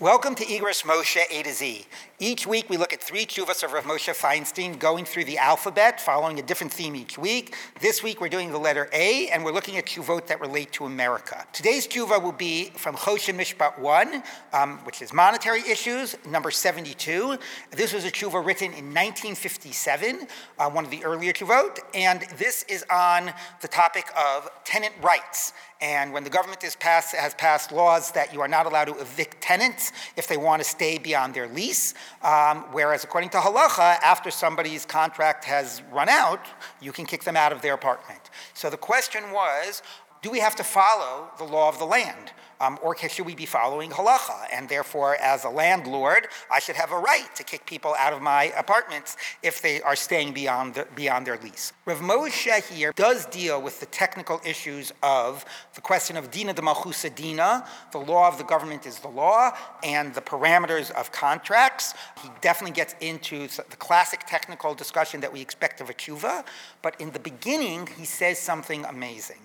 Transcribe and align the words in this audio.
Welcome 0.00 0.34
to 0.36 0.44
Igros 0.46 0.82
Moshe 0.84 1.20
A 1.30 1.42
to 1.42 1.52
Z. 1.52 1.84
Each 2.18 2.46
week 2.46 2.70
we 2.70 2.78
look 2.78 2.94
at 2.94 3.02
three 3.02 3.26
tshuvas 3.26 3.62
of 3.62 3.74
Rav 3.74 3.84
Moshe 3.84 4.14
Feinstein 4.14 4.78
going 4.78 5.04
through 5.04 5.26
the 5.26 5.36
alphabet, 5.36 6.00
following 6.00 6.38
a 6.38 6.42
different 6.42 6.72
theme 6.72 6.96
each 6.96 7.18
week. 7.18 7.54
This 7.80 8.02
week 8.02 8.18
we're 8.18 8.30
doing 8.30 8.50
the 8.50 8.56
letter 8.56 8.88
A, 8.94 9.28
and 9.28 9.44
we're 9.44 9.52
looking 9.52 9.76
at 9.76 9.84
tshuvot 9.84 10.26
that 10.28 10.40
relate 10.40 10.72
to 10.72 10.86
America. 10.86 11.44
Today's 11.52 11.86
tshuva 11.86 12.22
will 12.22 12.32
be 12.32 12.70
from 12.76 12.96
Choshen 12.96 13.36
Mishpat 13.36 13.78
1, 13.78 14.22
um, 14.54 14.78
which 14.86 15.02
is 15.02 15.12
monetary 15.12 15.60
issues, 15.68 16.16
number 16.26 16.50
72. 16.50 17.36
This 17.70 17.92
was 17.92 18.06
a 18.06 18.10
tshuva 18.10 18.42
written 18.42 18.68
in 18.68 18.94
1957, 18.94 20.26
uh, 20.58 20.70
one 20.70 20.86
of 20.86 20.90
the 20.90 21.04
earlier 21.04 21.34
tshuvot, 21.34 21.78
and 21.92 22.22
this 22.38 22.62
is 22.70 22.86
on 22.90 23.34
the 23.60 23.68
topic 23.68 24.06
of 24.16 24.48
tenant 24.64 24.94
rights. 25.02 25.52
And 25.80 26.12
when 26.12 26.24
the 26.24 26.30
government 26.30 26.62
passed, 26.78 27.14
has 27.14 27.34
passed 27.34 27.72
laws 27.72 28.10
that 28.12 28.34
you 28.34 28.40
are 28.42 28.48
not 28.48 28.66
allowed 28.66 28.86
to 28.86 29.00
evict 29.00 29.40
tenants 29.40 29.92
if 30.16 30.26
they 30.26 30.36
want 30.36 30.62
to 30.62 30.68
stay 30.68 30.98
beyond 30.98 31.32
their 31.32 31.48
lease, 31.48 31.94
um, 32.22 32.64
whereas 32.72 33.02
according 33.02 33.30
to 33.30 33.38
halacha, 33.38 33.98
after 34.02 34.30
somebody's 34.30 34.84
contract 34.84 35.44
has 35.44 35.80
run 35.90 36.08
out, 36.08 36.44
you 36.80 36.92
can 36.92 37.06
kick 37.06 37.24
them 37.24 37.36
out 37.36 37.52
of 37.52 37.62
their 37.62 37.74
apartment. 37.74 38.20
So 38.52 38.68
the 38.68 38.76
question 38.76 39.32
was, 39.32 39.82
do 40.22 40.30
we 40.30 40.40
have 40.40 40.54
to 40.56 40.64
follow 40.64 41.30
the 41.38 41.44
law 41.44 41.68
of 41.68 41.78
the 41.78 41.86
land? 41.86 42.32
Um, 42.60 42.78
or 42.82 42.96
should 42.96 43.26
we 43.26 43.34
be 43.34 43.46
following 43.46 43.90
halacha? 43.90 44.46
And 44.52 44.68
therefore, 44.68 45.16
as 45.16 45.44
a 45.44 45.48
landlord, 45.48 46.28
I 46.50 46.60
should 46.60 46.76
have 46.76 46.92
a 46.92 46.98
right 46.98 47.28
to 47.34 47.42
kick 47.42 47.64
people 47.66 47.94
out 47.98 48.12
of 48.12 48.20
my 48.20 48.52
apartments 48.56 49.16
if 49.42 49.62
they 49.62 49.80
are 49.80 49.96
staying 49.96 50.34
beyond, 50.34 50.74
the, 50.74 50.86
beyond 50.94 51.26
their 51.26 51.38
lease. 51.38 51.72
Rav 51.86 52.00
Moshe 52.00 52.62
here 52.68 52.92
does 52.94 53.24
deal 53.26 53.60
with 53.62 53.80
the 53.80 53.86
technical 53.86 54.40
issues 54.44 54.92
of 55.02 55.44
the 55.74 55.80
question 55.80 56.16
of 56.16 56.30
dina 56.30 56.52
de 56.52 56.60
malchusa 56.60 57.14
dina, 57.14 57.66
the 57.92 57.98
law 57.98 58.28
of 58.28 58.36
the 58.36 58.44
government 58.44 58.86
is 58.86 58.98
the 58.98 59.08
law, 59.08 59.52
and 59.82 60.14
the 60.14 60.20
parameters 60.20 60.90
of 60.92 61.10
contracts. 61.12 61.94
He 62.22 62.28
definitely 62.40 62.74
gets 62.74 62.94
into 63.00 63.48
the 63.48 63.76
classic 63.76 64.20
technical 64.26 64.74
discussion 64.74 65.20
that 65.20 65.32
we 65.32 65.40
expect 65.40 65.80
of 65.80 65.88
a 65.88 65.94
tshuva, 65.94 66.44
but 66.82 67.00
in 67.00 67.10
the 67.12 67.18
beginning, 67.18 67.88
he 67.96 68.04
says 68.04 68.38
something 68.38 68.84
amazing. 68.84 69.40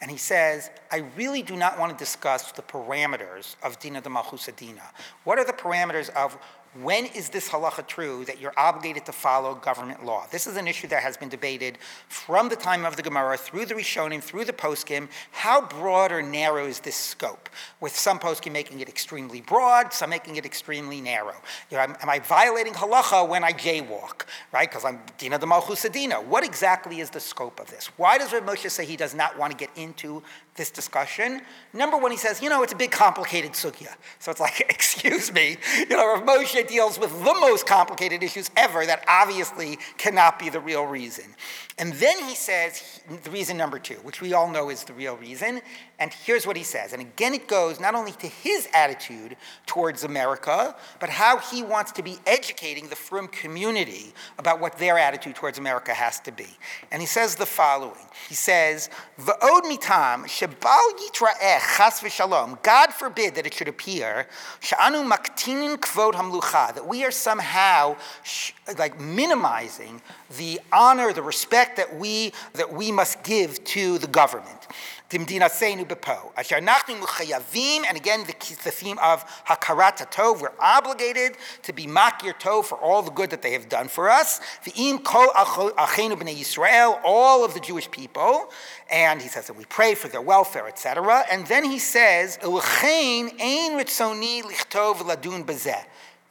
And 0.00 0.10
he 0.10 0.16
says, 0.16 0.70
I 0.90 1.04
really 1.16 1.42
do 1.42 1.56
not 1.56 1.78
want 1.78 1.92
to 1.92 2.02
discuss 2.02 2.52
the 2.60 2.72
parameters 2.72 3.56
of 3.62 3.78
Dina 3.78 4.00
de 4.00 4.10
Malchusa 4.10 4.54
Dina. 4.54 4.82
What 5.24 5.38
are 5.38 5.44
the 5.44 5.52
parameters 5.52 6.10
of 6.10 6.36
when 6.74 7.06
is 7.06 7.30
this 7.30 7.48
halacha 7.48 7.84
true 7.84 8.24
that 8.26 8.40
you're 8.40 8.52
obligated 8.56 9.04
to 9.06 9.12
follow 9.12 9.56
government 9.56 10.04
law? 10.04 10.26
This 10.30 10.46
is 10.46 10.56
an 10.56 10.68
issue 10.68 10.86
that 10.88 11.02
has 11.02 11.16
been 11.16 11.28
debated 11.28 11.78
from 12.08 12.48
the 12.48 12.54
time 12.54 12.84
of 12.84 12.94
the 12.94 13.02
Gemara 13.02 13.36
through 13.36 13.66
the 13.66 13.74
Rishonim, 13.74 14.22
through 14.22 14.44
the 14.44 14.52
poskim. 14.52 15.08
How 15.32 15.60
broad 15.60 16.12
or 16.12 16.22
narrow 16.22 16.66
is 16.66 16.78
this 16.78 16.94
scope? 16.94 17.48
With 17.80 17.96
some 17.96 18.20
poskim 18.20 18.52
making 18.52 18.78
it 18.78 18.88
extremely 18.88 19.40
broad, 19.40 19.92
some 19.92 20.10
making 20.10 20.36
it 20.36 20.46
extremely 20.46 21.00
narrow. 21.00 21.34
You 21.70 21.76
know, 21.76 21.82
am, 21.82 21.96
am, 22.02 22.08
I 22.08 22.20
violating 22.20 22.74
halacha 22.74 23.28
when 23.28 23.42
I 23.42 23.52
jaywalk, 23.52 24.26
right? 24.52 24.70
Because 24.70 24.84
I'm 24.84 25.00
dina 25.18 25.40
de 25.40 25.46
malchusadina. 25.46 26.24
What 26.24 26.44
exactly 26.44 27.00
is 27.00 27.10
the 27.10 27.20
scope 27.20 27.58
of 27.58 27.68
this? 27.68 27.86
Why 27.96 28.16
does 28.16 28.32
Rav 28.32 28.44
Moshe 28.44 28.70
say 28.70 28.86
he 28.86 28.96
does 28.96 29.14
not 29.14 29.36
want 29.36 29.50
to 29.50 29.56
get 29.56 29.76
into 29.76 30.22
this 30.54 30.70
discussion? 30.70 31.40
Number 31.72 31.96
one, 31.96 32.12
he 32.12 32.16
says, 32.16 32.40
you 32.40 32.48
know, 32.48 32.62
it's 32.62 32.72
a 32.72 32.76
big 32.76 32.92
complicated 32.92 33.52
sugya. 33.52 33.94
So 34.20 34.30
it's 34.30 34.40
like, 34.40 34.60
excuse 34.68 35.32
me, 35.32 35.56
you 35.78 35.96
know, 35.96 36.14
Rav 36.14 36.22
Moshe 36.22 36.59
deals 36.62 36.98
with 36.98 37.10
the 37.24 37.34
most 37.40 37.66
complicated 37.66 38.22
issues 38.22 38.50
ever 38.56 38.86
that 38.86 39.04
obviously 39.08 39.78
cannot 39.98 40.38
be 40.38 40.48
the 40.48 40.60
real 40.60 40.84
reason. 40.84 41.24
And 41.78 41.94
then 41.94 42.18
he 42.24 42.34
says 42.34 43.00
the 43.24 43.30
reason 43.30 43.56
number 43.56 43.78
two, 43.78 43.94
which 44.02 44.20
we 44.20 44.34
all 44.34 44.48
know 44.50 44.68
is 44.68 44.84
the 44.84 44.92
real 44.92 45.16
reason. 45.16 45.62
And 45.98 46.12
here's 46.12 46.46
what 46.46 46.56
he 46.56 46.62
says. 46.62 46.92
And 46.92 47.00
again, 47.00 47.34
it 47.34 47.46
goes 47.46 47.80
not 47.80 47.94
only 47.94 48.12
to 48.12 48.26
his 48.26 48.68
attitude 48.74 49.36
towards 49.66 50.04
America, 50.04 50.76
but 50.98 51.08
how 51.08 51.38
he 51.38 51.62
wants 51.62 51.92
to 51.92 52.02
be 52.02 52.18
educating 52.26 52.88
the 52.88 52.96
frum 52.96 53.28
community 53.28 54.12
about 54.38 54.60
what 54.60 54.78
their 54.78 54.98
attitude 54.98 55.36
towards 55.36 55.58
America 55.58 55.94
has 55.94 56.20
to 56.20 56.32
be. 56.32 56.48
And 56.90 57.00
he 57.00 57.06
says 57.06 57.36
the 57.36 57.46
following. 57.46 58.06
He 58.28 58.34
says, 58.34 58.90
V'od 59.18 59.62
mitam 59.62 60.24
shebal 60.24 60.90
yitra'eh 60.98 61.60
chas 61.76 62.00
v'shalom. 62.00 62.62
God 62.62 62.92
forbid 62.92 63.34
that 63.36 63.46
it 63.46 63.54
should 63.54 63.68
appear 63.68 64.26
sha'anu 64.60 65.10
maktinin 65.10 65.76
kvod 65.78 66.12
hamlucha, 66.12 66.40
that 66.52 66.86
we 66.86 67.04
are 67.04 67.10
somehow 67.10 67.96
sh- 68.22 68.52
like 68.78 69.00
minimizing 69.00 70.02
the 70.36 70.60
honor, 70.72 71.12
the 71.12 71.22
respect 71.22 71.76
that 71.76 71.96
we, 71.96 72.32
that 72.54 72.72
we 72.72 72.92
must 72.92 73.22
give 73.22 73.62
to 73.64 73.98
the 73.98 74.06
government. 74.06 74.66
And 75.12 75.28
again, 75.28 75.40
the, 78.24 78.34
the 78.64 78.70
theme 78.70 78.98
of 79.02 79.24
Hakarat 79.44 79.96
Tov, 80.12 80.40
we're 80.40 80.52
obligated 80.60 81.36
to 81.62 81.72
be 81.72 81.86
Makir 81.86 82.34
Tov 82.38 82.66
for 82.66 82.78
all 82.78 83.02
the 83.02 83.10
good 83.10 83.30
that 83.30 83.42
they 83.42 83.52
have 83.52 83.68
done 83.68 83.88
for 83.88 84.08
us. 84.08 84.40
All 87.04 87.44
of 87.44 87.54
the 87.54 87.60
Jewish 87.60 87.90
people. 87.90 88.50
And 88.88 89.20
he 89.20 89.28
says 89.28 89.48
that 89.48 89.56
we 89.56 89.64
pray 89.64 89.96
for 89.96 90.06
their 90.06 90.22
welfare, 90.22 90.68
etc. 90.68 91.24
And 91.30 91.44
then 91.46 91.64
he 91.64 91.80
says, 91.80 92.38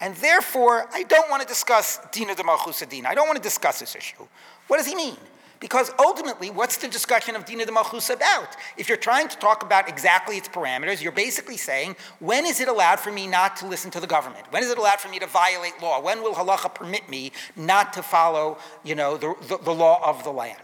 and 0.02 0.16
therefore, 0.16 0.88
I 0.94 1.04
don't 1.04 1.30
want 1.30 1.42
to 1.42 1.48
discuss 1.48 2.00
Dina 2.12 2.36
de 2.36 2.44
Malchusa 2.44 2.88
Dina. 2.88 3.10
I 3.10 3.16
don't 3.16 3.28
want 3.28 3.38
to 3.38 3.44
discuss 3.44 3.80
this 3.80 3.96
issue. 3.96 4.26
What 4.68 4.78
does 4.78 4.88
he 4.88 4.96
mean? 4.96 5.18
Because 5.60 5.92
ultimately, 6.00 6.50
what's 6.50 6.78
the 6.78 6.88
discussion 6.88 7.36
of 7.36 7.44
Dina 7.44 7.66
de 7.66 7.72
Malchus 7.72 8.10
about? 8.10 8.56
If 8.78 8.88
you're 8.88 8.98
trying 8.98 9.28
to 9.28 9.38
talk 9.38 9.62
about 9.62 9.90
exactly 9.90 10.38
its 10.38 10.48
parameters, 10.48 11.02
you're 11.02 11.12
basically 11.12 11.58
saying, 11.58 11.98
when 12.20 12.46
is 12.46 12.62
it 12.62 12.70
allowed 12.70 13.00
for 13.02 13.12
me 13.12 13.28
not 13.28 13.58
to 13.58 13.68
listen 13.68 13.92
to 13.92 14.00
the 14.00 14.08
government? 14.08 14.46
When 14.52 14.64
is 14.64 14.72
it 14.72 14.78
allowed 14.78 15.02
for 15.02 15.10
me 15.10 15.20
to 15.20 15.28
violate 15.28 15.74
law? 15.82 16.02
When 16.02 16.24
will 16.24 16.34
halacha 16.34 16.74
permit 16.74 17.10
me 17.10 17.34
not 17.58 17.92
to 17.94 18.04
follow, 18.04 18.58
you 18.86 18.96
know, 18.96 19.18
the, 19.18 19.36
the, 19.50 19.58
the 19.58 19.74
law 19.74 20.00
of 20.08 20.24
the 20.24 20.32
land? 20.32 20.62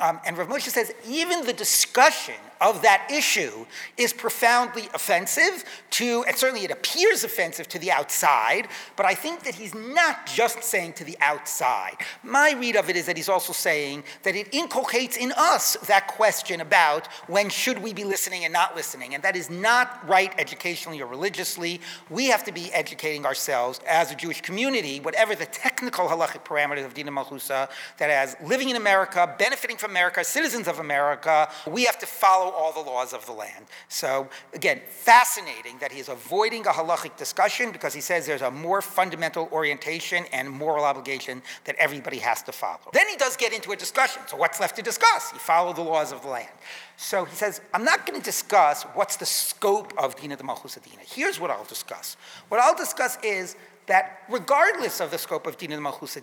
Um, 0.00 0.20
and 0.26 0.36
Rav 0.36 0.48
Moshe 0.48 0.68
says 0.70 0.92
even 1.08 1.46
the 1.46 1.52
discussion 1.52 2.34
of 2.60 2.82
that 2.82 3.08
issue 3.12 3.66
is 3.98 4.12
profoundly 4.12 4.88
offensive 4.94 5.64
to, 5.90 6.24
and 6.24 6.36
certainly 6.36 6.64
it 6.64 6.70
appears 6.70 7.22
offensive 7.22 7.68
to 7.68 7.78
the 7.78 7.90
outside, 7.90 8.68
but 8.96 9.04
I 9.04 9.14
think 9.14 9.44
that 9.44 9.54
he's 9.54 9.74
not 9.74 10.26
just 10.26 10.62
saying 10.64 10.94
to 10.94 11.04
the 11.04 11.16
outside. 11.20 11.96
My 12.22 12.52
read 12.52 12.76
of 12.76 12.88
it 12.88 12.96
is 12.96 13.06
that 13.06 13.16
he's 13.16 13.28
also 13.28 13.52
saying 13.52 14.02
that 14.22 14.34
it 14.34 14.52
inculcates 14.52 15.16
in 15.16 15.32
us 15.36 15.76
that 15.86 16.08
question 16.08 16.60
about 16.60 17.06
when 17.26 17.48
should 17.50 17.78
we 17.82 17.92
be 17.92 18.04
listening 18.04 18.44
and 18.44 18.52
not 18.52 18.74
listening, 18.74 19.14
and 19.14 19.22
that 19.22 19.36
is 19.36 19.50
not 19.50 20.06
right 20.08 20.32
educationally 20.38 21.02
or 21.02 21.06
religiously. 21.06 21.80
We 22.08 22.26
have 22.26 22.44
to 22.44 22.52
be 22.52 22.72
educating 22.72 23.26
ourselves 23.26 23.80
as 23.86 24.10
a 24.10 24.14
Jewish 24.14 24.40
community, 24.40 25.00
whatever 25.00 25.34
the 25.34 25.46
technical 25.46 26.08
halachic 26.08 26.44
parameters 26.44 26.86
of 26.86 26.94
Dina 26.94 27.10
Malchusa, 27.10 27.68
that 27.98 28.10
as 28.10 28.36
living 28.42 28.70
in 28.70 28.76
America, 28.76 29.34
benefiting 29.38 29.76
from 29.76 29.83
America, 29.84 30.24
citizens 30.24 30.68
of 30.68 30.78
America, 30.78 31.48
we 31.66 31.84
have 31.84 31.98
to 31.98 32.06
follow 32.06 32.50
all 32.50 32.72
the 32.72 32.80
laws 32.80 33.12
of 33.12 33.24
the 33.26 33.32
land. 33.32 33.66
So, 33.88 34.28
again, 34.52 34.80
fascinating 34.88 35.78
that 35.78 35.92
he's 35.92 36.08
avoiding 36.08 36.66
a 36.66 36.70
halachic 36.70 37.16
discussion 37.16 37.72
because 37.72 37.94
he 37.94 38.00
says 38.00 38.26
there's 38.26 38.42
a 38.42 38.50
more 38.50 38.82
fundamental 38.82 39.48
orientation 39.52 40.24
and 40.32 40.50
moral 40.50 40.84
obligation 40.84 41.42
that 41.64 41.76
everybody 41.76 42.18
has 42.18 42.42
to 42.42 42.52
follow. 42.52 42.90
Then 42.92 43.08
he 43.08 43.16
does 43.16 43.36
get 43.36 43.52
into 43.52 43.72
a 43.72 43.76
discussion. 43.76 44.22
So, 44.26 44.36
what's 44.36 44.60
left 44.60 44.76
to 44.76 44.82
discuss? 44.82 45.32
You 45.32 45.38
follow 45.38 45.72
the 45.72 45.82
laws 45.82 46.12
of 46.12 46.22
the 46.22 46.28
land. 46.28 46.48
So, 46.96 47.24
he 47.24 47.34
says, 47.36 47.60
I'm 47.72 47.84
not 47.84 48.06
going 48.06 48.18
to 48.18 48.24
discuss 48.24 48.84
what's 48.94 49.16
the 49.16 49.26
scope 49.26 49.92
of 49.98 50.16
Dina 50.16 50.36
de 50.36 50.44
Malchus. 50.44 50.78
Here's 51.06 51.38
what 51.38 51.50
I'll 51.50 51.64
discuss. 51.64 52.16
What 52.48 52.60
I'll 52.60 52.76
discuss 52.76 53.18
is 53.22 53.56
that 53.86 54.22
regardless 54.28 55.00
of 55.00 55.10
the 55.10 55.18
scope 55.18 55.46
of 55.46 55.58
Dina 55.58 55.76
de 55.76 55.80
Malchus 55.80 56.16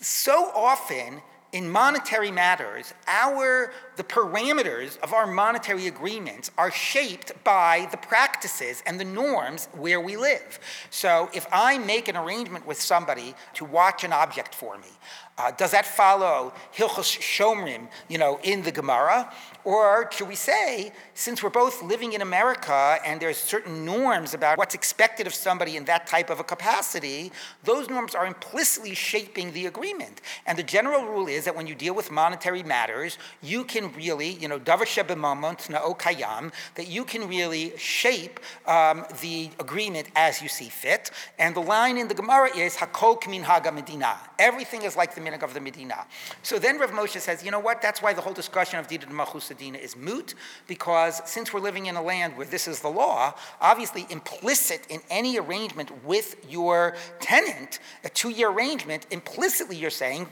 so 0.00 0.50
often 0.54 1.22
in 1.56 1.70
monetary 1.70 2.30
matters, 2.30 2.92
our, 3.06 3.72
the 3.96 4.04
parameters 4.04 5.00
of 5.00 5.14
our 5.14 5.26
monetary 5.26 5.86
agreements 5.86 6.50
are 6.58 6.70
shaped 6.70 7.32
by 7.44 7.88
the 7.90 7.96
practices 7.96 8.82
and 8.84 9.00
the 9.00 9.06
norms 9.06 9.70
where 9.72 9.98
we 9.98 10.18
live. 10.18 10.60
So 10.90 11.30
if 11.32 11.46
I 11.50 11.78
make 11.78 12.08
an 12.08 12.16
arrangement 12.16 12.66
with 12.66 12.78
somebody 12.78 13.34
to 13.54 13.64
watch 13.64 14.04
an 14.04 14.12
object 14.12 14.54
for 14.54 14.76
me, 14.76 14.88
uh, 15.38 15.50
does 15.52 15.72
that 15.72 15.84
follow 15.84 16.52
Hilchos 16.74 17.18
Shomrim, 17.20 17.88
you 18.08 18.18
know, 18.18 18.40
in 18.42 18.62
the 18.62 18.72
Gemara? 18.72 19.32
Or 19.64 20.08
should 20.12 20.28
we 20.28 20.36
say, 20.36 20.92
since 21.14 21.42
we're 21.42 21.50
both 21.50 21.82
living 21.82 22.12
in 22.12 22.22
America 22.22 22.98
and 23.04 23.20
there's 23.20 23.36
certain 23.36 23.84
norms 23.84 24.32
about 24.32 24.58
what's 24.58 24.76
expected 24.76 25.26
of 25.26 25.34
somebody 25.34 25.76
in 25.76 25.84
that 25.86 26.06
type 26.06 26.30
of 26.30 26.38
a 26.38 26.44
capacity, 26.44 27.32
those 27.64 27.90
norms 27.90 28.14
are 28.14 28.26
implicitly 28.26 28.94
shaping 28.94 29.52
the 29.52 29.66
agreement. 29.66 30.20
And 30.46 30.56
the 30.56 30.62
general 30.62 31.04
rule 31.04 31.26
is 31.26 31.46
that 31.46 31.56
when 31.56 31.66
you 31.66 31.74
deal 31.74 31.96
with 31.96 32.12
monetary 32.12 32.62
matters, 32.62 33.18
you 33.42 33.64
can 33.64 33.92
really, 33.94 34.30
you 34.30 34.46
know, 34.46 34.60
kayam, 34.60 36.52
that 36.76 36.86
you 36.86 37.04
can 37.04 37.28
really 37.28 37.76
shape 37.76 38.38
um, 38.66 39.04
the 39.20 39.50
agreement 39.58 40.06
as 40.14 40.40
you 40.40 40.48
see 40.48 40.68
fit. 40.68 41.10
And 41.40 41.56
the 41.56 41.60
line 41.60 41.98
in 41.98 42.06
the 42.06 42.14
Gemara 42.14 42.56
is 42.56 42.76
hakol 42.76 43.20
k'minhag 43.20 43.64
hamedina. 43.64 44.16
Everything 44.38 44.82
is 44.82 44.94
like 44.96 45.16
the 45.16 45.20
of 45.34 45.54
the 45.54 45.60
Medina. 45.60 46.06
So 46.42 46.58
then 46.58 46.78
Rav 46.78 46.90
Moshe 46.90 47.20
says, 47.20 47.44
you 47.44 47.50
know 47.50 47.58
what? 47.58 47.82
That's 47.82 48.02
why 48.02 48.12
the 48.12 48.20
whole 48.20 48.32
discussion 48.32 48.78
of 48.78 48.86
Dina 48.86 49.06
Malchusadina 49.06 49.78
is 49.78 49.96
moot, 49.96 50.34
because 50.66 51.20
since 51.24 51.52
we're 51.52 51.60
living 51.60 51.86
in 51.86 51.96
a 51.96 52.02
land 52.02 52.36
where 52.36 52.46
this 52.46 52.68
is 52.68 52.80
the 52.80 52.88
law, 52.88 53.34
obviously 53.60 54.06
implicit 54.10 54.86
in 54.88 55.00
any 55.10 55.38
arrangement 55.38 56.04
with 56.04 56.36
your 56.48 56.94
tenant, 57.20 57.78
a 58.04 58.08
two-year 58.08 58.50
arrangement, 58.50 59.06
implicitly 59.10 59.76
you're 59.76 59.90
saying 59.90 60.28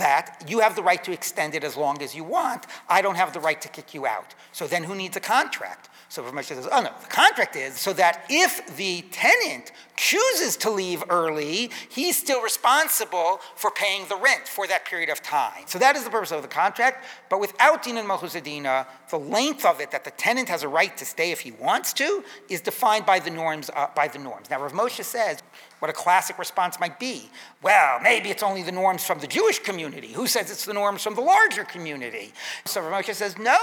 that 0.00 0.44
you 0.48 0.60
have 0.60 0.74
the 0.74 0.82
right 0.82 1.02
to 1.04 1.12
extend 1.12 1.54
it 1.54 1.62
as 1.62 1.76
long 1.76 2.02
as 2.02 2.14
you 2.14 2.24
want. 2.24 2.66
I 2.88 3.00
don't 3.02 3.14
have 3.14 3.32
the 3.32 3.40
right 3.40 3.60
to 3.60 3.68
kick 3.68 3.94
you 3.94 4.06
out. 4.06 4.34
So 4.52 4.66
then 4.66 4.82
who 4.84 4.94
needs 4.94 5.16
a 5.16 5.20
contract? 5.20 5.88
So 6.08 6.24
Moshe 6.24 6.46
says, 6.46 6.68
oh 6.72 6.80
no, 6.80 6.90
the 7.00 7.06
contract 7.06 7.54
is 7.54 7.78
so 7.78 7.92
that 7.92 8.24
if 8.28 8.76
the 8.76 9.02
tenant 9.12 9.70
chooses 9.96 10.56
to 10.56 10.70
leave 10.70 11.04
early, 11.08 11.70
he's 11.88 12.16
still 12.16 12.42
responsible 12.42 13.38
for 13.54 13.70
paying 13.70 14.08
the 14.08 14.16
rent 14.16 14.48
for 14.48 14.66
that 14.66 14.84
period 14.84 15.08
of 15.08 15.22
time. 15.22 15.62
So 15.66 15.78
that 15.78 15.94
is 15.94 16.02
the 16.02 16.10
purpose 16.10 16.32
of 16.32 16.42
the 16.42 16.48
contract. 16.48 17.04
But 17.28 17.38
without 17.38 17.84
din 17.84 17.96
and 17.96 18.08
malchusadina, 18.08 18.86
the 19.08 19.18
length 19.18 19.64
of 19.64 19.80
it 19.80 19.92
that 19.92 20.02
the 20.02 20.10
tenant 20.10 20.48
has 20.48 20.64
a 20.64 20.68
right 20.68 20.96
to 20.96 21.04
stay 21.04 21.30
if 21.30 21.40
he 21.40 21.52
wants 21.52 21.92
to 21.94 22.24
is 22.48 22.60
defined 22.60 23.06
by 23.06 23.20
the 23.20 23.30
norms. 23.30 23.70
Uh, 23.72 23.86
by 23.94 24.08
the 24.08 24.18
norms. 24.18 24.50
Now 24.50 24.60
Rav 24.60 24.72
Moshe 24.72 25.04
says 25.04 25.42
what 25.80 25.90
a 25.90 25.94
classic 25.94 26.38
response 26.38 26.78
might 26.78 27.00
be. 27.00 27.28
Well, 27.62 28.00
maybe 28.00 28.30
it's 28.30 28.42
only 28.42 28.62
the 28.62 28.72
norms 28.72 29.04
from 29.04 29.18
the 29.18 29.26
Jewish 29.26 29.58
community. 29.58 30.12
Who 30.12 30.26
says 30.26 30.50
it's 30.50 30.64
the 30.64 30.72
norms 30.72 31.02
from 31.02 31.14
the 31.14 31.20
larger 31.20 31.64
community? 31.64 32.32
So 32.64 32.80
Rav 32.80 33.04
Moshe 33.04 33.14
says, 33.14 33.38
no, 33.38 33.56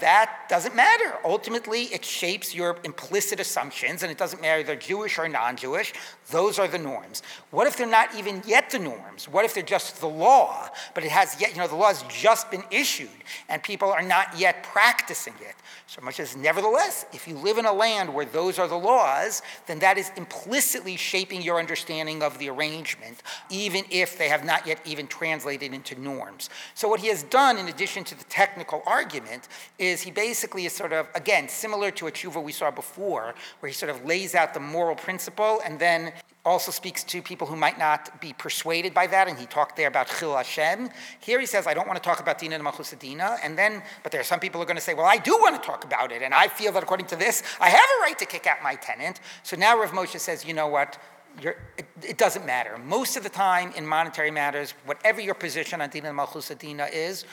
that 0.00 0.46
doesn't 0.48 0.74
matter. 0.74 1.14
Ultimately, 1.24 1.84
it 1.84 2.04
shapes 2.04 2.54
your 2.54 2.78
implicit 2.84 3.38
assumptions, 3.38 4.02
and 4.02 4.10
it 4.10 4.18
doesn't 4.18 4.42
matter 4.42 4.60
if 4.60 4.66
they're 4.66 4.76
Jewish 4.76 5.18
or 5.18 5.28
non 5.28 5.56
Jewish. 5.56 5.92
Those 6.30 6.58
are 6.58 6.68
the 6.68 6.78
norms. 6.78 7.22
What 7.50 7.66
if 7.66 7.76
they're 7.76 7.86
not 7.86 8.14
even 8.14 8.42
yet 8.46 8.70
the 8.70 8.78
norms? 8.78 9.28
What 9.28 9.44
if 9.44 9.54
they're 9.54 9.62
just 9.62 10.00
the 10.00 10.08
law, 10.08 10.68
but 10.94 11.04
it 11.04 11.10
has 11.10 11.40
yet, 11.40 11.52
you 11.52 11.58
know, 11.58 11.68
the 11.68 11.76
law 11.76 11.88
has 11.88 12.02
just 12.08 12.50
been 12.50 12.64
issued, 12.70 13.08
and 13.48 13.62
people 13.62 13.90
are 13.90 14.02
not 14.02 14.38
yet 14.38 14.62
practicing 14.62 15.34
it? 15.40 15.54
So 15.86 16.02
much 16.02 16.20
as, 16.20 16.36
nevertheless, 16.36 17.06
if 17.14 17.26
you 17.26 17.34
live 17.34 17.56
in 17.56 17.64
a 17.64 17.72
land 17.72 18.12
where 18.12 18.26
those 18.26 18.58
are 18.58 18.68
the 18.68 18.76
laws, 18.76 19.40
then 19.66 19.78
that 19.78 19.96
is 19.96 20.12
implicitly 20.16 20.96
shaping 20.96 21.40
your 21.40 21.57
understanding 21.58 22.22
of 22.22 22.38
the 22.38 22.48
arrangement, 22.48 23.22
even 23.50 23.84
if 23.90 24.18
they 24.18 24.28
have 24.28 24.44
not 24.44 24.66
yet 24.66 24.80
even 24.84 25.06
translated 25.06 25.72
into 25.72 26.00
norms. 26.00 26.50
So, 26.74 26.88
what 26.88 27.00
he 27.00 27.08
has 27.08 27.22
done, 27.24 27.58
in 27.58 27.68
addition 27.68 28.04
to 28.04 28.18
the 28.18 28.24
technical 28.24 28.82
argument, 28.86 29.48
is 29.78 30.02
he 30.02 30.10
basically 30.10 30.66
is 30.66 30.72
sort 30.72 30.92
of, 30.92 31.08
again, 31.14 31.48
similar 31.48 31.90
to 31.92 32.06
a 32.06 32.12
tshuva 32.12 32.42
we 32.42 32.52
saw 32.52 32.70
before, 32.70 33.34
where 33.60 33.68
he 33.68 33.74
sort 33.74 33.90
of 33.90 34.04
lays 34.04 34.34
out 34.34 34.54
the 34.54 34.60
moral 34.60 34.96
principle 34.96 35.60
and 35.64 35.78
then 35.78 36.12
also 36.44 36.72
speaks 36.72 37.04
to 37.04 37.20
people 37.20 37.46
who 37.46 37.56
might 37.56 37.78
not 37.78 38.20
be 38.20 38.32
persuaded 38.32 38.94
by 38.94 39.06
that, 39.06 39.28
and 39.28 39.38
he 39.38 39.46
talked 39.46 39.76
there 39.76 39.88
about 39.88 40.08
Chillul 40.08 40.36
Hashem. 40.36 40.88
Here 41.20 41.38
he 41.38 41.46
says, 41.46 41.66
I 41.66 41.74
don't 41.74 41.86
want 41.86 42.02
to 42.02 42.02
talk 42.02 42.20
about 42.20 42.38
Dina 42.38 42.54
and 42.56 42.64
Malchusadina, 42.64 43.38
and 43.42 43.56
then, 43.56 43.82
but 44.02 44.12
there 44.12 44.20
are 44.20 44.24
some 44.24 44.40
people 44.40 44.58
who 44.58 44.62
are 44.62 44.66
going 44.66 44.76
to 44.76 44.82
say, 44.82 44.94
well, 44.94 45.06
I 45.06 45.18
do 45.18 45.36
want 45.36 45.60
to 45.60 45.66
talk 45.66 45.84
about 45.84 46.10
it, 46.10 46.22
and 46.22 46.32
I 46.32 46.48
feel 46.48 46.72
that 46.72 46.82
according 46.82 47.06
to 47.08 47.16
this, 47.16 47.42
I 47.60 47.68
have 47.68 47.80
a 47.80 48.02
right 48.02 48.18
to 48.18 48.26
kick 48.26 48.46
out 48.46 48.62
my 48.62 48.76
tenant. 48.76 49.20
So 49.42 49.56
now 49.56 49.78
Rav 49.78 49.90
Moshe 49.90 50.18
says, 50.18 50.44
you 50.44 50.54
know 50.54 50.68
what? 50.68 50.98
It, 51.42 51.86
it, 52.02 52.18
doesn't 52.18 52.44
matter. 52.44 52.78
Most 52.78 53.16
of 53.16 53.22
the 53.22 53.28
time 53.28 53.72
in 53.76 53.86
monetary 53.86 54.30
matters, 54.30 54.74
whatever 54.84 55.20
your 55.20 55.34
position 55.34 55.80
on 55.80 55.90
Dina 55.90 56.08
and 56.08 56.18
Malchusadina 56.18 56.88
is, 56.92 57.24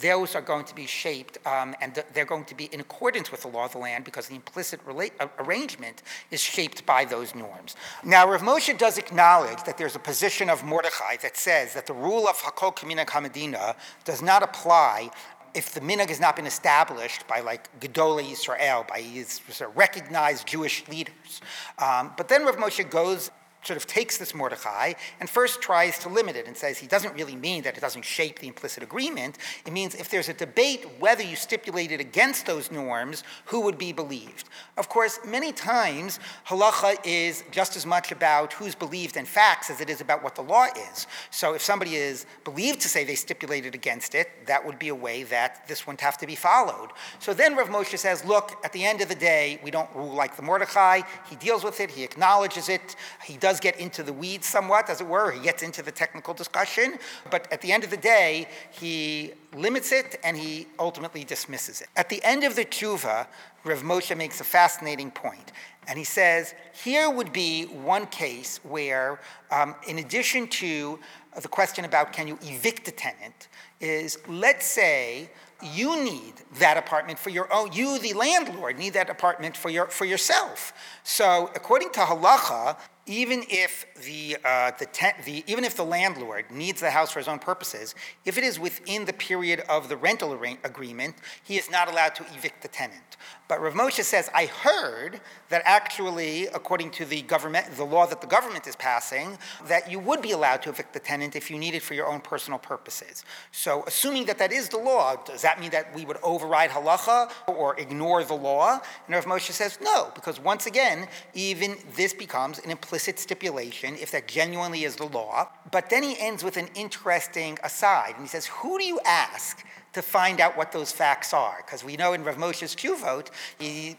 those 0.00 0.34
are 0.34 0.40
going 0.40 0.64
to 0.64 0.74
be 0.74 0.86
shaped 0.86 1.38
um, 1.46 1.74
and 1.80 1.94
th- 1.94 2.06
they're 2.14 2.24
going 2.24 2.44
to 2.46 2.54
be 2.54 2.64
in 2.66 2.80
accordance 2.80 3.30
with 3.30 3.42
the 3.42 3.48
law 3.48 3.66
of 3.66 3.72
the 3.72 3.78
land 3.78 4.04
because 4.04 4.28
the 4.28 4.34
implicit 4.34 4.80
uh, 4.88 5.26
arrangement 5.38 6.02
is 6.30 6.40
shaped 6.40 6.84
by 6.86 7.04
those 7.04 7.34
norms. 7.34 7.76
Now, 8.02 8.28
Rav 8.28 8.42
Moshe 8.42 8.76
does 8.78 8.98
acknowledge 8.98 9.62
that 9.64 9.78
there's 9.78 9.94
a 9.94 10.00
position 10.00 10.48
of 10.48 10.64
Mordechai 10.64 11.16
that 11.22 11.36
says 11.36 11.74
that 11.74 11.86
the 11.86 11.92
rule 11.92 12.26
of 12.26 12.36
Hakol 12.36 12.74
K'minhag 12.74 13.06
Hamedina 13.06 13.76
does 14.04 14.22
not 14.22 14.42
apply 14.42 15.10
if 15.54 15.72
the 15.72 15.80
minhag 15.80 16.08
has 16.08 16.18
not 16.18 16.34
been 16.34 16.46
established 16.46 17.26
by 17.28 17.40
like 17.40 17.68
Gedolei 17.80 18.24
Yisrael, 18.24 18.86
by 18.88 19.00
his 19.00 19.40
recognized 19.74 20.48
Jewish 20.48 20.86
leaders. 20.88 21.40
Um, 21.78 22.12
but 22.16 22.28
then 22.28 22.44
Rav 22.44 22.56
Moshe 22.56 22.88
goes 22.90 23.30
sort 23.64 23.76
of 23.76 23.86
takes 23.86 24.18
this 24.18 24.34
Mordechai 24.34 24.92
and 25.20 25.28
first 25.28 25.60
tries 25.60 25.98
to 26.00 26.08
limit 26.08 26.36
it 26.36 26.46
and 26.46 26.56
says 26.56 26.78
he 26.78 26.86
doesn't 26.86 27.14
really 27.14 27.36
mean 27.36 27.62
that 27.62 27.76
it 27.76 27.80
doesn't 27.80 28.04
shape 28.04 28.38
the 28.38 28.48
implicit 28.48 28.82
agreement. 28.82 29.38
It 29.66 29.72
means 29.72 29.94
if 29.94 30.10
there's 30.10 30.28
a 30.28 30.34
debate 30.34 30.86
whether 30.98 31.22
you 31.22 31.36
stipulated 31.36 32.00
against 32.00 32.46
those 32.46 32.70
norms, 32.70 33.24
who 33.46 33.60
would 33.62 33.78
be 33.78 33.92
believed. 33.92 34.48
Of 34.76 34.88
course, 34.88 35.18
many 35.26 35.52
times 35.52 36.20
halacha 36.46 36.96
is 37.04 37.44
just 37.50 37.76
as 37.76 37.86
much 37.86 38.12
about 38.12 38.52
who's 38.52 38.74
believed 38.74 39.16
in 39.16 39.24
facts 39.24 39.70
as 39.70 39.80
it 39.80 39.88
is 39.88 40.00
about 40.00 40.22
what 40.22 40.34
the 40.34 40.42
law 40.42 40.66
is. 40.92 41.06
So 41.30 41.54
if 41.54 41.62
somebody 41.62 41.96
is 41.96 42.26
believed 42.44 42.80
to 42.82 42.88
say 42.88 43.04
they 43.04 43.14
stipulated 43.14 43.74
against 43.74 44.14
it, 44.14 44.46
that 44.46 44.64
would 44.64 44.78
be 44.78 44.88
a 44.88 44.94
way 44.94 45.22
that 45.24 45.66
this 45.68 45.86
wouldn't 45.86 46.00
have 46.00 46.18
to 46.18 46.26
be 46.26 46.34
followed. 46.34 46.90
So 47.18 47.32
then 47.34 47.56
Rav 47.56 47.68
Moshe 47.68 47.98
says, 47.98 48.24
look, 48.24 48.52
at 48.64 48.72
the 48.72 48.84
end 48.84 49.00
of 49.00 49.08
the 49.08 49.14
day, 49.14 49.60
we 49.62 49.70
don't 49.70 49.88
rule 49.94 50.12
like 50.12 50.36
the 50.36 50.42
Mordechai. 50.42 51.02
He 51.28 51.36
deals 51.36 51.64
with 51.64 51.80
it, 51.80 51.90
he 51.90 52.04
acknowledges 52.04 52.68
it, 52.68 52.96
he 53.24 53.36
does 53.36 53.53
does 53.54 53.60
get 53.60 53.78
into 53.78 54.02
the 54.02 54.12
weeds 54.12 54.48
somewhat, 54.48 54.90
as 54.90 55.00
it 55.00 55.06
were. 55.06 55.30
He 55.30 55.40
gets 55.40 55.62
into 55.62 55.80
the 55.80 55.92
technical 55.92 56.34
discussion, 56.34 56.98
but 57.30 57.46
at 57.52 57.60
the 57.60 57.70
end 57.70 57.84
of 57.84 57.90
the 57.90 57.96
day, 57.96 58.48
he 58.72 59.30
limits 59.54 59.92
it 59.92 60.18
and 60.24 60.36
he 60.36 60.66
ultimately 60.80 61.22
dismisses 61.22 61.80
it. 61.80 61.88
At 61.94 62.08
the 62.08 62.20
end 62.24 62.42
of 62.42 62.56
the 62.56 62.64
tshuva, 62.64 63.28
Rav 63.62 63.82
Moshe 63.82 64.16
makes 64.16 64.40
a 64.40 64.44
fascinating 64.44 65.12
point, 65.12 65.52
and 65.86 65.96
he 65.96 66.04
says 66.04 66.54
here 66.72 67.08
would 67.08 67.32
be 67.32 67.66
one 67.66 68.06
case 68.06 68.58
where, 68.64 69.20
um, 69.52 69.76
in 69.86 70.00
addition 70.00 70.48
to 70.48 70.98
the 71.40 71.48
question 71.48 71.84
about 71.84 72.12
can 72.12 72.26
you 72.26 72.36
evict 72.42 72.88
a 72.88 72.92
tenant, 72.92 73.48
is 73.80 74.18
let's 74.26 74.66
say 74.66 75.30
you 75.62 76.02
need 76.04 76.34
that 76.58 76.76
apartment 76.76 77.18
for 77.18 77.30
your 77.30 77.50
own 77.52 77.72
you 77.72 77.98
the 78.00 78.12
landlord 78.12 78.78
need 78.78 78.92
that 78.92 79.08
apartment 79.08 79.56
for 79.56 79.70
your 79.70 79.86
for 79.86 80.04
yourself 80.04 80.74
so 81.04 81.50
according 81.54 81.90
to 81.90 82.00
halacha 82.00 82.76
even 83.06 83.44
if 83.50 83.86
the, 84.04 84.36
uh, 84.44 84.70
the, 84.78 84.88
the, 85.24 85.44
even 85.46 85.64
if 85.64 85.76
the 85.76 85.84
landlord 85.84 86.50
needs 86.50 86.80
the 86.80 86.90
house 86.90 87.10
for 87.10 87.18
his 87.18 87.28
own 87.28 87.38
purposes, 87.38 87.94
if 88.24 88.38
it 88.38 88.44
is 88.44 88.58
within 88.58 89.04
the 89.04 89.12
period 89.12 89.60
of 89.68 89.88
the 89.88 89.96
rental 89.96 90.32
agreement, 90.32 91.16
he 91.42 91.56
is 91.56 91.70
not 91.70 91.90
allowed 91.90 92.14
to 92.14 92.24
evict 92.34 92.62
the 92.62 92.68
tenant. 92.68 93.16
But 93.46 93.60
Rav 93.60 93.74
Moshe 93.74 94.02
says, 94.02 94.30
I 94.34 94.46
heard 94.46 95.20
that 95.50 95.60
actually, 95.66 96.46
according 96.46 96.92
to 96.92 97.04
the 97.04 97.20
government, 97.22 97.76
the 97.76 97.84
law 97.84 98.06
that 98.06 98.22
the 98.22 98.26
government 98.26 98.66
is 98.66 98.74
passing, 98.76 99.36
that 99.66 99.90
you 99.90 99.98
would 99.98 100.22
be 100.22 100.32
allowed 100.32 100.62
to 100.62 100.70
evict 100.70 100.94
the 100.94 101.00
tenant 101.00 101.36
if 101.36 101.50
you 101.50 101.58
need 101.58 101.74
it 101.74 101.82
for 101.82 101.92
your 101.92 102.06
own 102.06 102.20
personal 102.20 102.58
purposes. 102.58 103.22
So, 103.52 103.84
assuming 103.86 104.24
that 104.26 104.38
that 104.38 104.50
is 104.50 104.70
the 104.70 104.78
law, 104.78 105.16
does 105.16 105.42
that 105.42 105.60
mean 105.60 105.70
that 105.70 105.94
we 105.94 106.06
would 106.06 106.16
override 106.22 106.70
halacha 106.70 107.30
or 107.46 107.78
ignore 107.78 108.24
the 108.24 108.34
law? 108.34 108.80
And 109.06 109.14
Rav 109.14 109.26
Moshe 109.26 109.52
says, 109.52 109.78
no, 109.82 110.10
because 110.14 110.40
once 110.40 110.64
again, 110.64 111.06
even 111.34 111.76
this 111.94 112.14
becomes 112.14 112.58
an 112.60 112.70
implicit 112.70 112.93
stipulation 112.98 113.96
if 113.96 114.10
that 114.12 114.28
genuinely 114.28 114.84
is 114.84 114.96
the 114.96 115.06
law. 115.06 115.48
But 115.70 115.90
then 115.90 116.02
he 116.02 116.18
ends 116.18 116.44
with 116.44 116.56
an 116.56 116.68
interesting 116.74 117.58
aside, 117.62 118.14
and 118.14 118.22
he 118.22 118.28
says, 118.28 118.46
who 118.46 118.78
do 118.78 118.84
you 118.84 119.00
ask? 119.04 119.64
to 119.94 120.02
find 120.02 120.40
out 120.40 120.56
what 120.56 120.72
those 120.72 120.92
facts 120.92 121.32
are. 121.32 121.62
Because 121.64 121.82
we 121.82 121.96
know 121.96 122.12
in 122.12 122.24
Rav 122.24 122.36
Moshe's 122.36 122.74
Tshuvot, 122.74 123.28
he 123.58 123.90
deal, 123.90 123.96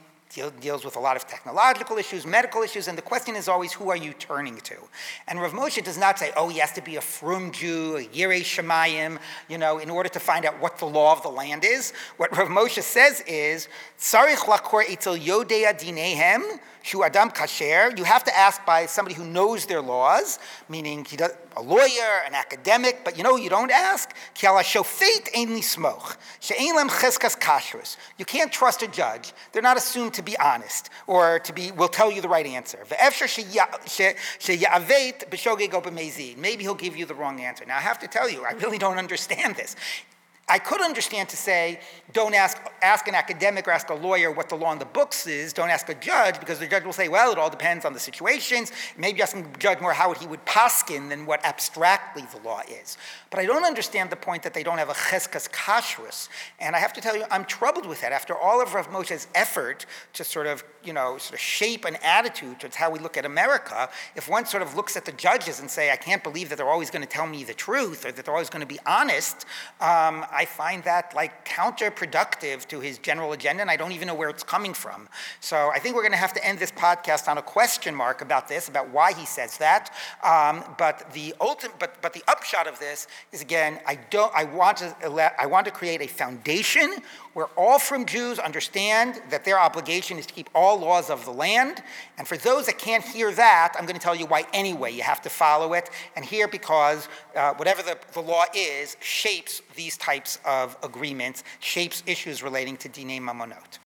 deals 0.59 0.83
with 0.83 0.95
a 0.95 0.99
lot 0.99 1.15
of 1.15 1.27
technological 1.27 1.97
issues, 1.97 2.25
medical 2.25 2.61
issues, 2.61 2.87
and 2.87 2.97
the 2.97 3.01
question 3.01 3.35
is 3.35 3.47
always, 3.47 3.73
who 3.73 3.89
are 3.89 3.97
you 3.97 4.13
turning 4.13 4.57
to? 4.57 4.75
And 5.27 5.41
Rav 5.41 5.53
Moshe 5.53 5.83
does 5.83 5.97
not 5.97 6.19
say, 6.19 6.31
oh, 6.35 6.49
he 6.49 6.59
has 6.59 6.71
to 6.73 6.81
be 6.81 6.97
a 6.97 7.01
frum 7.01 7.51
Jew, 7.51 7.97
a 7.97 8.03
Yirei 8.05 8.41
Shemayim, 8.41 9.19
you 9.49 9.57
know, 9.57 9.77
in 9.79 9.89
order 9.89 10.09
to 10.09 10.19
find 10.19 10.45
out 10.45 10.59
what 10.61 10.77
the 10.77 10.85
law 10.85 11.13
of 11.13 11.23
the 11.23 11.29
land 11.29 11.63
is. 11.65 11.93
What 12.17 12.35
Rav 12.37 12.49
Moshe 12.49 12.81
says 12.81 13.21
is, 13.21 13.69
Sarich 13.97 14.45
lakor 14.45 14.83
etzel 14.87 15.15
yodea 15.15 15.73
dinehem, 15.79 16.59
shu 16.83 17.03
adam 17.03 17.29
kasher. 17.29 17.97
You 17.97 18.03
have 18.03 18.23
to 18.25 18.37
ask 18.37 18.65
by 18.65 18.85
somebody 18.85 19.15
who 19.15 19.25
knows 19.25 19.65
their 19.65 19.81
laws, 19.81 20.39
meaning 20.69 21.03
does, 21.03 21.31
a 21.57 21.61
lawyer, 21.61 22.21
an 22.27 22.33
academic, 22.35 23.05
but 23.05 23.17
you 23.17 23.23
know 23.23 23.37
you 23.37 23.49
don't 23.49 23.71
ask? 23.71 24.13
You 28.17 28.25
can't 28.25 28.51
trust 28.51 28.81
a 28.81 28.87
judge. 28.87 29.33
They're 29.53 29.61
not 29.61 29.77
assumed 29.77 30.13
to 30.15 30.21
be 30.25 30.37
honest 30.39 30.89
or 31.07 31.39
to 31.39 31.53
be 31.53 31.71
will 31.71 31.87
tell 31.87 32.11
you 32.11 32.21
the 32.21 32.29
right 32.29 32.45
answer. 32.45 32.79
Maybe 36.37 36.63
he'll 36.63 36.75
give 36.75 36.97
you 36.97 37.05
the 37.05 37.15
wrong 37.15 37.39
answer. 37.39 37.65
Now 37.65 37.77
I 37.77 37.81
have 37.81 37.99
to 37.99 38.07
tell 38.07 38.29
you, 38.29 38.43
I 38.43 38.51
really 38.53 38.77
don't 38.77 38.97
understand 38.97 39.55
this. 39.55 39.75
I 40.47 40.59
could 40.59 40.79
understand 40.79 41.29
to 41.29 41.37
say, 41.37 41.79
don't 42.13 42.35
ask, 42.35 42.61
ask 42.83 43.07
an 43.07 43.15
academic 43.15 43.67
or 43.67 43.71
ask 43.71 43.89
a 43.89 43.95
lawyer 43.95 44.31
what 44.31 44.47
the 44.47 44.55
law 44.55 44.71
in 44.73 44.77
the 44.77 44.85
books 44.85 45.25
is. 45.25 45.53
Don't 45.53 45.71
ask 45.71 45.89
a 45.89 45.95
judge 45.95 46.39
because 46.39 46.59
the 46.59 46.67
judge 46.67 46.83
will 46.83 46.93
say, 46.93 47.07
well, 47.07 47.31
it 47.31 47.39
all 47.39 47.49
depends 47.49 47.83
on 47.83 47.93
the 47.93 47.99
situations. 47.99 48.71
Maybe 48.95 49.23
ask 49.23 49.35
the 49.35 49.43
judge 49.57 49.81
more 49.81 49.93
how 49.93 50.13
he 50.13 50.27
would 50.27 50.45
paskin 50.45 51.09
than 51.09 51.25
what 51.25 51.43
abstractly 51.43 52.25
the 52.31 52.47
law 52.47 52.61
is. 52.69 52.95
But 53.31 53.39
I 53.39 53.47
don't 53.47 53.65
understand 53.65 54.11
the 54.11 54.17
point 54.17 54.43
that 54.43 54.53
they 54.53 54.61
don't 54.61 54.77
have 54.77 54.89
a 54.89 54.93
cheskas 54.93 55.49
kashrus. 55.49 56.29
And 56.59 56.75
I 56.75 56.79
have 56.79 56.93
to 56.93 57.01
tell 57.01 57.17
you, 57.17 57.23
I'm 57.31 57.45
troubled 57.45 57.87
with 57.87 58.01
that. 58.01 58.11
After 58.11 58.37
all 58.37 58.61
of 58.61 58.75
Rav 58.75 58.91
Moshe's 58.91 59.27
effort 59.33 59.87
to 60.13 60.23
sort 60.23 60.45
of, 60.45 60.63
you 60.83 60.93
know, 60.93 61.17
sort 61.17 61.33
of 61.33 61.39
shape 61.39 61.85
an 61.85 61.97
attitude 62.03 62.59
towards 62.59 62.75
how 62.75 62.91
we 62.91 62.99
look 62.99 63.17
at 63.17 63.25
America, 63.25 63.89
if 64.15 64.29
one 64.29 64.45
sort 64.45 64.61
of 64.61 64.75
looks 64.75 64.95
at 64.95 65.05
the 65.05 65.11
judges 65.13 65.59
and 65.59 65.71
say, 65.71 65.91
I 65.91 65.95
can't 65.95 66.23
believe 66.23 66.49
that 66.49 66.57
they're 66.57 66.69
always 66.69 66.91
going 66.91 67.01
to 67.01 67.09
tell 67.09 67.25
me 67.25 67.43
the 67.43 67.55
truth 67.55 68.05
or 68.05 68.11
that 68.11 68.23
they're 68.23 68.33
always 68.33 68.51
going 68.51 68.61
to 68.61 68.67
be 68.67 68.79
honest, 68.85 69.47
um, 69.81 70.23
I 70.35 70.45
find 70.45 70.83
that 70.83 71.15
like 71.15 71.47
counterproductive 71.47 72.67
to 72.67 72.79
his 72.79 72.97
general 72.97 73.31
agenda, 73.31 73.61
and 73.61 73.71
I 73.71 73.77
don't 73.77 73.93
even 73.93 74.07
know 74.07 74.15
where 74.15 74.29
it's 74.29 74.43
coming 74.43 74.73
from. 74.73 75.07
So 75.39 75.71
I 75.73 75.79
think 75.79 75.95
we're 75.95 76.01
going 76.01 76.11
to 76.11 76.17
have 76.17 76.33
to 76.33 76.45
end 76.45 76.59
this 76.59 76.71
podcast 76.71 77.27
on 77.27 77.37
a 77.37 77.41
question 77.41 77.95
mark 77.95 78.21
about 78.21 78.47
this, 78.47 78.67
about 78.67 78.89
why 78.89 79.13
he 79.13 79.25
says 79.25 79.57
that. 79.57 79.93
Um, 80.23 80.63
but 80.77 81.13
the 81.13 81.33
ultimate, 81.39 81.79
but 81.79 82.01
but 82.01 82.13
the 82.13 82.23
upshot 82.27 82.67
of 82.67 82.79
this 82.79 83.07
is 83.31 83.41
again, 83.41 83.79
I 83.87 83.95
don't, 84.09 84.31
I 84.35 84.43
want 84.43 84.77
to, 84.77 85.33
I 85.39 85.45
want 85.45 85.65
to 85.65 85.71
create 85.71 86.01
a 86.01 86.07
foundation 86.07 87.01
where 87.35 87.47
all 87.57 87.79
from 87.79 88.05
Jews 88.05 88.39
understand 88.39 89.21
that 89.29 89.43
their 89.43 89.59
obligation 89.59 90.17
is 90.17 90.25
to 90.25 90.33
keep 90.33 90.49
all 90.55 90.79
laws 90.79 91.09
of 91.09 91.25
the 91.25 91.31
land. 91.31 91.83
And 92.17 92.25
for 92.25 92.37
those 92.37 92.65
that 92.67 92.77
can't 92.77 93.03
hear 93.03 93.29
that, 93.33 93.73
I'm 93.77 93.85
going 93.85 93.99
to 93.99 94.01
tell 94.01 94.15
you 94.15 94.25
why 94.25 94.45
anyway 94.53 94.93
you 94.93 95.03
have 95.03 95.21
to 95.23 95.29
follow 95.29 95.73
it. 95.73 95.89
And 96.15 96.23
here, 96.23 96.47
because 96.47 97.09
uh, 97.35 97.53
whatever 97.55 97.81
the, 97.81 97.97
the 98.13 98.21
law 98.21 98.45
is, 98.55 98.95
shapes 99.01 99.61
these 99.75 99.97
types 99.97 100.24
of 100.45 100.77
agreements, 100.83 101.43
shapes 101.59 102.03
issues 102.05 102.43
relating 102.43 102.77
to 102.77 102.89
Dine 102.89 103.21
Mamonot. 103.21 103.79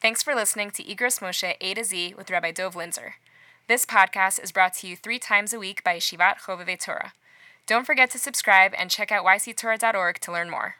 Thanks 0.00 0.22
for 0.22 0.34
listening 0.34 0.70
to 0.72 0.82
Igros 0.82 1.20
Moshe 1.20 1.54
A 1.60 1.74
to 1.74 1.84
Z 1.84 2.14
with 2.16 2.30
Rabbi 2.30 2.50
Dov 2.50 2.74
Linzer. 2.74 3.12
This 3.68 3.86
podcast 3.86 4.42
is 4.42 4.50
brought 4.50 4.74
to 4.74 4.88
you 4.88 4.96
three 4.96 5.20
times 5.20 5.52
a 5.52 5.58
week 5.58 5.84
by 5.84 5.96
Yeshivat 5.96 6.40
Chovevei 6.40 6.78
Torah. 6.78 7.12
Don't 7.66 7.86
forget 7.86 8.10
to 8.10 8.18
subscribe 8.18 8.74
and 8.76 8.90
check 8.90 9.12
out 9.12 9.24
yctorah.org 9.24 10.18
to 10.18 10.32
learn 10.32 10.50
more. 10.50 10.76